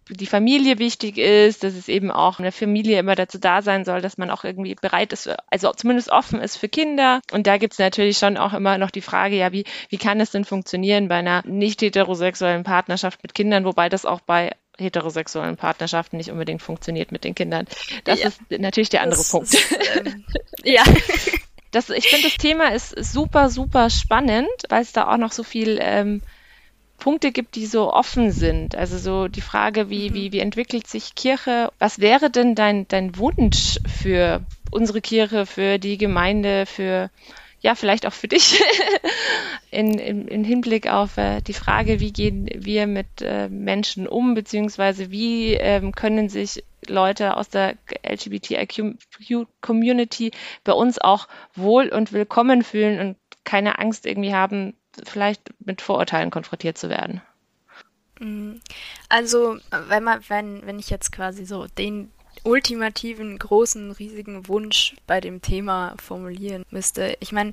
die 0.09 0.27
Familie 0.27 0.79
wichtig 0.79 1.19
ist, 1.19 1.65
dass 1.65 1.75
es 1.75 1.89
eben 1.89 2.11
auch 2.11 2.39
eine 2.39 2.53
Familie 2.53 2.99
immer 2.99 3.15
dazu 3.15 3.39
da 3.39 3.63
sein 3.63 3.85
soll, 3.85 4.01
dass 4.01 4.19
man 4.19 4.31
auch 4.31 4.45
irgendwie 4.45 4.75
bereit 4.75 5.13
ist, 5.13 5.31
also 5.51 5.73
zumindest 5.73 6.11
offen 6.11 6.41
ist 6.41 6.57
für 6.57 6.69
Kinder. 6.69 7.21
Und 7.31 7.47
da 7.47 7.57
gibt 7.59 7.75
es 7.75 7.79
natürlich 7.79 8.19
schon 8.19 8.37
auch 8.37 8.53
immer 8.53 8.79
noch 8.79 8.91
die 8.91 9.01
Frage, 9.01 9.37
ja, 9.37 9.53
wie, 9.53 9.65
wie 9.89 9.99
kann 9.99 10.21
es 10.21 10.31
denn 10.31 10.45
funktionieren 10.45 11.09
bei 11.09 11.17
einer 11.17 11.43
nicht 11.47 11.83
heterosexuellen 11.83 12.65
Partnerschaft 12.65 13.23
mit 13.23 13.35
Kindern, 13.35 13.65
wobei 13.65 13.89
das 13.89 14.05
auch 14.05 14.21
bei 14.21 14.53
heterosexuellen 14.79 15.57
Partnerschaften 15.57 16.17
nicht 16.17 16.31
unbedingt 16.31 16.63
funktioniert 16.63 17.13
mit 17.13 17.25
den 17.25 17.35
Kindern. 17.35 17.67
Das 18.05 18.21
ja, 18.21 18.29
ist 18.29 18.41
natürlich 18.51 18.89
der 18.89 19.03
andere 19.03 19.23
Punkt. 19.23 19.53
Ist, 19.53 19.79
ähm, 19.97 20.25
ja. 20.65 20.83
das, 21.73 21.91
ich 21.91 22.09
finde, 22.09 22.29
das 22.29 22.37
Thema 22.37 22.73
ist 22.73 22.95
super, 23.05 23.51
super 23.51 23.91
spannend, 23.91 24.49
weil 24.69 24.83
es 24.83 24.93
da 24.93 25.13
auch 25.13 25.17
noch 25.17 25.33
so 25.33 25.43
viel 25.43 25.79
ähm, 25.81 26.23
Punkte 26.99 27.33
gibt, 27.33 27.57
die 27.57 27.67
so 27.67 27.93
offen 27.93 28.31
sind. 28.31 28.77
Also 28.77 28.97
so 28.99 29.27
die 29.27 29.41
Frage, 29.41 29.91
wie, 29.91 30.11
mhm. 30.11 30.15
wie, 30.15 30.33
wie 30.33 30.39
entwickelt 30.39 30.87
sich 30.87 31.15
Kirche? 31.17 31.73
Was 31.79 31.99
wäre 31.99 32.31
denn 32.31 32.55
dein, 32.55 32.87
dein 32.87 33.17
Wunsch 33.17 33.81
für 34.01 34.43
unsere 34.71 35.01
Kirche, 35.01 35.47
für 35.47 35.79
die 35.79 35.99
Gemeinde, 35.99 36.67
für 36.67 37.11
ja, 37.61 37.75
vielleicht 37.75 38.07
auch 38.07 38.13
für 38.13 38.29
dich 38.29 38.61
in, 39.71 39.99
in, 39.99 40.29
in 40.29 40.45
Hinblick 40.45 40.89
auf 40.89 41.17
äh, 41.17 41.41
die 41.41 41.55
Frage, 41.55 42.01
wie 42.01 42.13
gehen 42.13 42.49
wir 42.55 42.87
mit 42.87 43.23
äh, 43.23 43.49
Menschen 43.49 44.07
um, 44.07 44.35
beziehungsweise 44.35 45.11
wie 45.11 45.55
ähm, 45.55 45.93
können 45.93 46.29
sich 46.29 46.65
Leute 46.87 47.37
aus 47.37 47.49
der 47.49 47.77
LGBTIQ-Community 48.05 50.33
bei 50.65 50.73
uns 50.73 50.99
auch 50.99 51.29
wohl 51.55 51.89
und 51.89 52.13
willkommen 52.13 52.63
fühlen 52.63 53.01
und 53.01 53.17
keine 53.45 53.79
Angst 53.79 54.07
irgendwie 54.07 54.35
haben, 54.35 54.75
vielleicht 55.05 55.55
mit 55.61 55.81
Vorurteilen 55.81 56.31
konfrontiert 56.31 56.79
zu 56.79 56.89
werden. 56.89 57.23
Mm, 58.21 58.55
also, 59.09 59.59
wenn 59.89 60.05
man, 60.05 60.21
wenn, 60.29 60.67
wenn 60.67 60.79
ich 60.79 60.91
jetzt 60.91 61.13
quasi 61.13 61.45
so 61.45 61.67
den 61.67 62.13
ultimativen, 62.45 63.39
großen, 63.39 63.93
riesigen 63.93 64.49
Wunsch 64.49 64.97
bei 65.07 65.21
dem 65.21 65.43
Thema 65.43 65.95
formulieren 66.03 66.65
müsste, 66.71 67.17
ich 67.21 67.33
meine, 67.33 67.53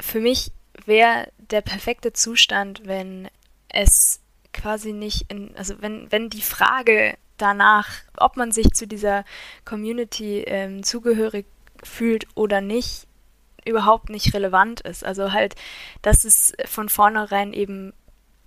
für 0.00 0.20
mich 0.20 0.50
wäre 0.86 1.28
der 1.38 1.60
perfekte 1.60 2.12
Zustand, 2.12 2.82
wenn 2.84 3.28
es 3.68 4.20
quasi 4.52 4.92
nicht 4.92 5.30
in, 5.30 5.56
also 5.56 5.80
wenn, 5.80 6.10
wenn 6.10 6.30
die 6.30 6.42
Frage 6.42 7.16
danach, 7.36 7.90
ob 8.16 8.36
man 8.36 8.52
sich 8.52 8.72
zu 8.72 8.86
dieser 8.86 9.24
Community 9.64 10.44
ähm, 10.46 10.82
zugehörig 10.82 11.46
fühlt 11.82 12.26
oder 12.34 12.60
nicht, 12.60 13.06
überhaupt 13.64 14.10
nicht 14.10 14.34
relevant 14.34 14.80
ist. 14.82 15.04
Also 15.04 15.32
halt, 15.32 15.54
dass 16.02 16.24
es 16.24 16.52
von 16.66 16.88
vornherein 16.88 17.52
eben 17.52 17.92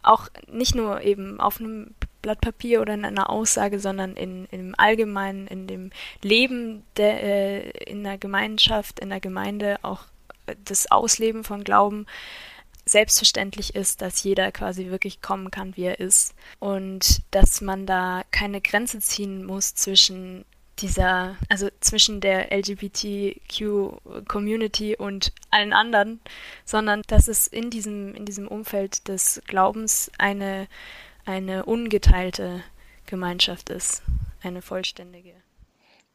auch 0.03 0.29
nicht 0.47 0.75
nur 0.75 1.01
eben 1.01 1.39
auf 1.39 1.59
einem 1.59 1.95
Blatt 2.21 2.41
Papier 2.41 2.81
oder 2.81 2.93
in 2.93 3.05
einer 3.05 3.29
Aussage, 3.29 3.79
sondern 3.79 4.15
in, 4.15 4.45
im 4.51 4.75
Allgemeinen, 4.77 5.47
in 5.47 5.67
dem 5.67 5.91
Leben 6.21 6.83
der, 6.97 7.23
äh, 7.23 7.69
in 7.85 8.03
der 8.03 8.17
Gemeinschaft, 8.17 8.99
in 8.99 9.09
der 9.09 9.19
Gemeinde, 9.19 9.77
auch 9.81 10.01
das 10.63 10.89
Ausleben 10.91 11.43
von 11.43 11.63
Glauben 11.63 12.05
selbstverständlich 12.87 13.75
ist, 13.75 14.01
dass 14.01 14.23
jeder 14.23 14.51
quasi 14.51 14.87
wirklich 14.87 15.21
kommen 15.21 15.51
kann, 15.51 15.75
wie 15.75 15.83
er 15.83 15.99
ist. 15.99 16.33
Und 16.59 17.21
dass 17.31 17.61
man 17.61 17.85
da 17.85 18.23
keine 18.31 18.61
Grenze 18.61 18.99
ziehen 18.99 19.45
muss 19.45 19.75
zwischen 19.75 20.45
dieser, 20.79 21.37
also 21.49 21.69
zwischen 21.79 22.19
der 22.21 22.51
LGBTQ-Community 22.55 24.95
und 24.95 25.33
allen 25.49 25.73
anderen, 25.73 26.21
sondern 26.65 27.01
dass 27.07 27.27
es 27.27 27.47
in 27.47 27.69
diesem, 27.69 28.15
in 28.15 28.25
diesem 28.25 28.47
Umfeld 28.47 29.07
des 29.07 29.41
Glaubens 29.47 30.11
eine, 30.17 30.67
eine 31.25 31.65
ungeteilte 31.65 32.63
Gemeinschaft 33.05 33.69
ist, 33.69 34.01
eine 34.41 34.61
vollständige. 34.61 35.33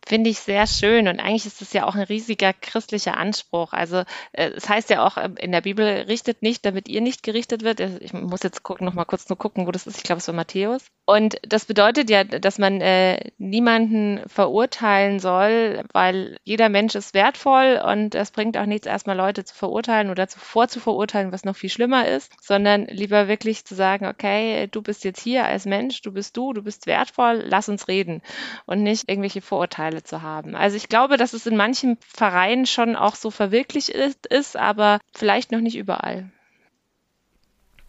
Finde 0.06 0.30
ich 0.30 0.40
sehr 0.40 0.66
schön 0.66 1.06
und 1.06 1.20
eigentlich 1.20 1.46
ist 1.46 1.62
es 1.62 1.72
ja 1.72 1.86
auch 1.86 1.94
ein 1.94 2.02
riesiger 2.02 2.52
christlicher 2.52 3.16
Anspruch. 3.16 3.72
Also 3.72 3.98
äh, 4.32 4.50
es 4.50 4.68
heißt 4.68 4.90
ja 4.90 5.06
auch 5.06 5.16
äh, 5.16 5.30
in 5.38 5.52
der 5.52 5.60
Bibel, 5.60 5.84
richtet 5.84 6.42
nicht, 6.42 6.64
damit 6.66 6.88
ihr 6.88 7.00
nicht 7.00 7.22
gerichtet 7.22 7.62
wird. 7.62 7.80
Ich 7.80 8.12
muss 8.12 8.42
jetzt 8.42 8.62
gucken, 8.62 8.84
noch 8.84 8.94
mal 8.94 9.04
kurz 9.04 9.28
nur 9.28 9.38
gucken, 9.38 9.66
wo 9.66 9.70
das 9.70 9.86
ist. 9.86 9.98
Ich 9.98 10.02
glaube, 10.02 10.18
es 10.18 10.26
war 10.26 10.34
Matthäus. 10.34 10.84
Und 11.04 11.36
das 11.42 11.66
bedeutet 11.66 12.10
ja, 12.10 12.24
dass 12.24 12.58
man 12.58 12.80
äh, 12.80 13.30
niemanden 13.38 14.20
verurteilen 14.28 15.20
soll, 15.20 15.84
weil 15.92 16.36
jeder 16.44 16.68
Mensch 16.68 16.94
ist 16.94 17.14
wertvoll 17.14 17.80
und 17.84 18.14
es 18.14 18.30
bringt 18.30 18.56
auch 18.56 18.66
nichts, 18.66 18.86
erstmal 18.86 19.16
Leute 19.16 19.44
zu 19.44 19.54
verurteilen 19.54 20.10
oder 20.10 20.28
zu, 20.28 20.38
vorzuverurteilen, 20.38 21.32
was 21.32 21.44
noch 21.44 21.56
viel 21.56 21.70
schlimmer 21.70 22.06
ist, 22.06 22.32
sondern 22.40 22.86
lieber 22.86 23.28
wirklich 23.28 23.64
zu 23.64 23.74
sagen, 23.74 24.06
okay, 24.06 24.68
du 24.68 24.80
bist 24.80 25.04
jetzt 25.04 25.20
hier 25.20 25.44
als 25.44 25.64
Mensch, 25.64 26.02
du 26.02 26.12
bist 26.12 26.36
du, 26.36 26.52
du 26.52 26.62
bist 26.62 26.86
wertvoll, 26.86 27.44
lass 27.46 27.68
uns 27.68 27.88
reden 27.88 28.22
und 28.66 28.82
nicht 28.82 29.08
irgendwelche 29.08 29.42
Vorurteile 29.42 29.91
zu 30.00 30.22
haben. 30.22 30.54
Also 30.54 30.76
ich 30.76 30.88
glaube, 30.88 31.16
dass 31.16 31.32
es 31.32 31.46
in 31.46 31.56
manchen 31.56 31.98
Vereinen 32.00 32.66
schon 32.66 32.96
auch 32.96 33.14
so 33.14 33.30
verwirklicht 33.30 33.90
ist, 33.90 34.26
ist 34.26 34.56
aber 34.56 35.00
vielleicht 35.12 35.52
noch 35.52 35.60
nicht 35.60 35.76
überall. 35.76 36.30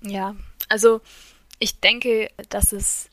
Ja, 0.01 0.35
also 0.69 1.01
ich 1.59 1.79
denke, 1.79 2.29
dass 2.49 2.73
es 2.73 3.09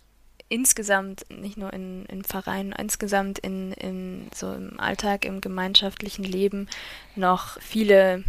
insgesamt, 0.48 1.24
nicht 1.30 1.56
nur 1.56 1.72
in, 1.72 2.04
in 2.06 2.24
Vereinen, 2.24 2.72
insgesamt 2.72 3.38
in, 3.38 3.72
in 3.72 4.28
so 4.34 4.52
im 4.52 4.80
Alltag, 4.80 5.24
im 5.24 5.40
gemeinschaftlichen 5.40 6.24
Leben 6.24 6.68
noch 7.14 7.60
viele 7.60 8.24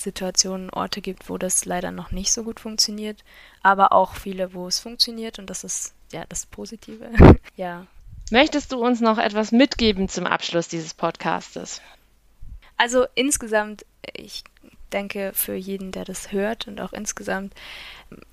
Situationen, 0.00 0.70
Orte 0.70 1.00
gibt, 1.00 1.28
wo 1.28 1.38
das 1.38 1.64
leider 1.64 1.92
noch 1.92 2.10
nicht 2.10 2.32
so 2.32 2.42
gut 2.42 2.60
funktioniert, 2.60 3.24
aber 3.62 3.92
auch 3.92 4.14
viele, 4.14 4.52
wo 4.52 4.66
es 4.66 4.80
funktioniert 4.80 5.38
und 5.38 5.48
das 5.48 5.64
ist 5.64 5.94
ja 6.12 6.24
das 6.28 6.46
Positive. 6.46 7.10
ja. 7.56 7.86
Möchtest 8.30 8.72
du 8.72 8.84
uns 8.84 9.00
noch 9.00 9.18
etwas 9.18 9.52
mitgeben 9.52 10.08
zum 10.08 10.26
Abschluss 10.26 10.68
dieses 10.68 10.94
Podcastes? 10.94 11.80
Also 12.76 13.06
insgesamt, 13.14 13.84
ich 14.12 14.44
denke, 14.92 15.32
für 15.34 15.54
jeden, 15.54 15.92
der 15.92 16.04
das 16.04 16.32
hört 16.32 16.68
und 16.68 16.80
auch 16.80 16.92
insgesamt, 16.92 17.54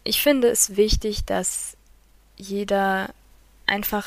ich 0.03 0.21
finde 0.21 0.49
es 0.49 0.75
wichtig, 0.75 1.25
dass 1.25 1.77
jeder 2.35 3.13
einfach 3.65 4.05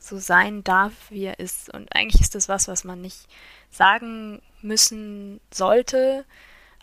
so 0.00 0.18
sein 0.18 0.64
darf, 0.64 0.92
wie 1.10 1.24
er 1.24 1.38
ist. 1.38 1.72
Und 1.72 1.94
eigentlich 1.94 2.20
ist 2.20 2.34
das 2.34 2.48
was, 2.48 2.68
was 2.68 2.84
man 2.84 3.00
nicht 3.00 3.26
sagen 3.70 4.40
müssen 4.62 5.40
sollte, 5.52 6.24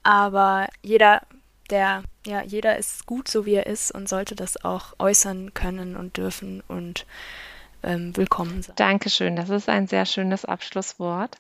aber 0.03 0.67
jeder, 0.81 1.21
der, 1.69 2.03
ja, 2.25 2.43
jeder 2.43 2.77
ist 2.77 3.05
gut, 3.05 3.27
so 3.27 3.45
wie 3.45 3.55
er 3.55 3.65
ist 3.65 3.91
und 3.91 4.07
sollte 4.07 4.35
das 4.35 4.63
auch 4.63 4.93
äußern 4.99 5.53
können 5.53 5.95
und 5.95 6.17
dürfen 6.17 6.61
und 6.67 7.05
ähm, 7.85 8.15
willkommen 8.17 8.61
sein. 8.61 8.75
Dankeschön, 8.75 9.35
das 9.35 9.49
ist 9.49 9.69
ein 9.69 9.87
sehr 9.87 10.05
schönes 10.05 10.45
Abschlusswort. 10.45 11.37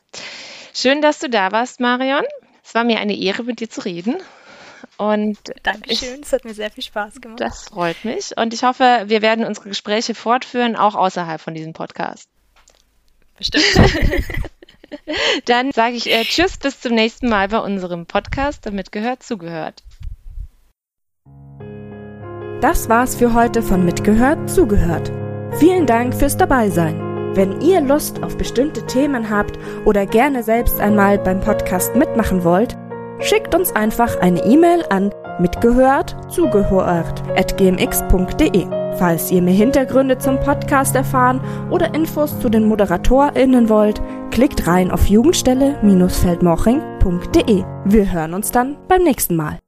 Schön, 0.73 1.01
dass 1.01 1.19
du 1.19 1.29
da 1.29 1.51
warst, 1.51 1.79
Marion. 1.79 2.23
Es 2.63 2.73
war 2.73 2.83
mir 2.83 2.99
eine 2.99 3.17
Ehre, 3.17 3.43
mit 3.43 3.59
dir 3.59 3.69
zu 3.69 3.81
reden. 3.81 4.15
Und 4.97 5.37
Dankeschön, 5.63 6.21
es 6.21 6.31
hat 6.31 6.45
mir 6.45 6.53
sehr 6.53 6.71
viel 6.71 6.83
Spaß 6.83 7.19
gemacht. 7.21 7.39
Das 7.39 7.63
freut 7.63 8.03
mich. 8.05 8.37
Und 8.37 8.53
ich 8.53 8.63
hoffe, 8.63 9.03
wir 9.07 9.21
werden 9.21 9.45
unsere 9.45 9.69
Gespräche 9.69 10.15
fortführen, 10.15 10.75
auch 10.75 10.95
außerhalb 10.95 11.41
von 11.41 11.53
diesem 11.53 11.73
Podcast. 11.73 12.29
Bestimmt. 13.37 13.65
Dann 15.45 15.71
sage 15.71 15.95
ich 15.95 16.09
äh, 16.09 16.23
Tschüss, 16.23 16.57
bis 16.57 16.79
zum 16.79 16.93
nächsten 16.93 17.27
Mal 17.27 17.49
bei 17.49 17.59
unserem 17.59 18.05
Podcast, 18.05 18.65
damit 18.65 18.91
gehört, 18.91 19.23
zugehört. 19.23 19.83
Das 22.61 22.87
war's 22.87 23.15
für 23.15 23.33
heute 23.33 23.61
von 23.61 23.83
Mitgehört, 23.83 24.49
zugehört. 24.49 25.11
Vielen 25.57 25.85
Dank 25.85 26.13
fürs 26.13 26.37
Dabeisein. 26.37 27.01
Wenn 27.33 27.61
ihr 27.61 27.81
Lust 27.81 28.23
auf 28.23 28.37
bestimmte 28.37 28.85
Themen 28.85 29.29
habt 29.29 29.57
oder 29.83 30.05
gerne 30.05 30.43
selbst 30.43 30.79
einmal 30.79 31.17
beim 31.17 31.41
Podcast 31.41 31.95
mitmachen 31.95 32.43
wollt, 32.43 32.77
Schickt 33.19 33.53
uns 33.55 33.75
einfach 33.75 34.19
eine 34.19 34.45
E-Mail 34.45 34.83
an 34.89 35.11
mitgehört 35.39 36.15
zugehört 36.29 37.23
at 37.35 37.57
gmx.de. 37.57 38.67
Falls 38.97 39.29
ihr 39.31 39.41
mehr 39.41 39.53
Hintergründe 39.53 40.17
zum 40.17 40.39
Podcast 40.39 40.95
erfahren 40.95 41.41
oder 41.69 41.93
Infos 41.93 42.39
zu 42.39 42.47
den 42.49 42.65
ModeratorInnen 42.67 43.67
wollt, 43.67 44.01
klickt 44.31 44.65
rein 44.67 44.89
auf 44.91 45.07
jugendstelle-feldmoching.de. 45.07 47.63
Wir 47.85 48.11
hören 48.11 48.33
uns 48.33 48.51
dann 48.51 48.77
beim 48.87 49.03
nächsten 49.03 49.35
Mal. 49.35 49.59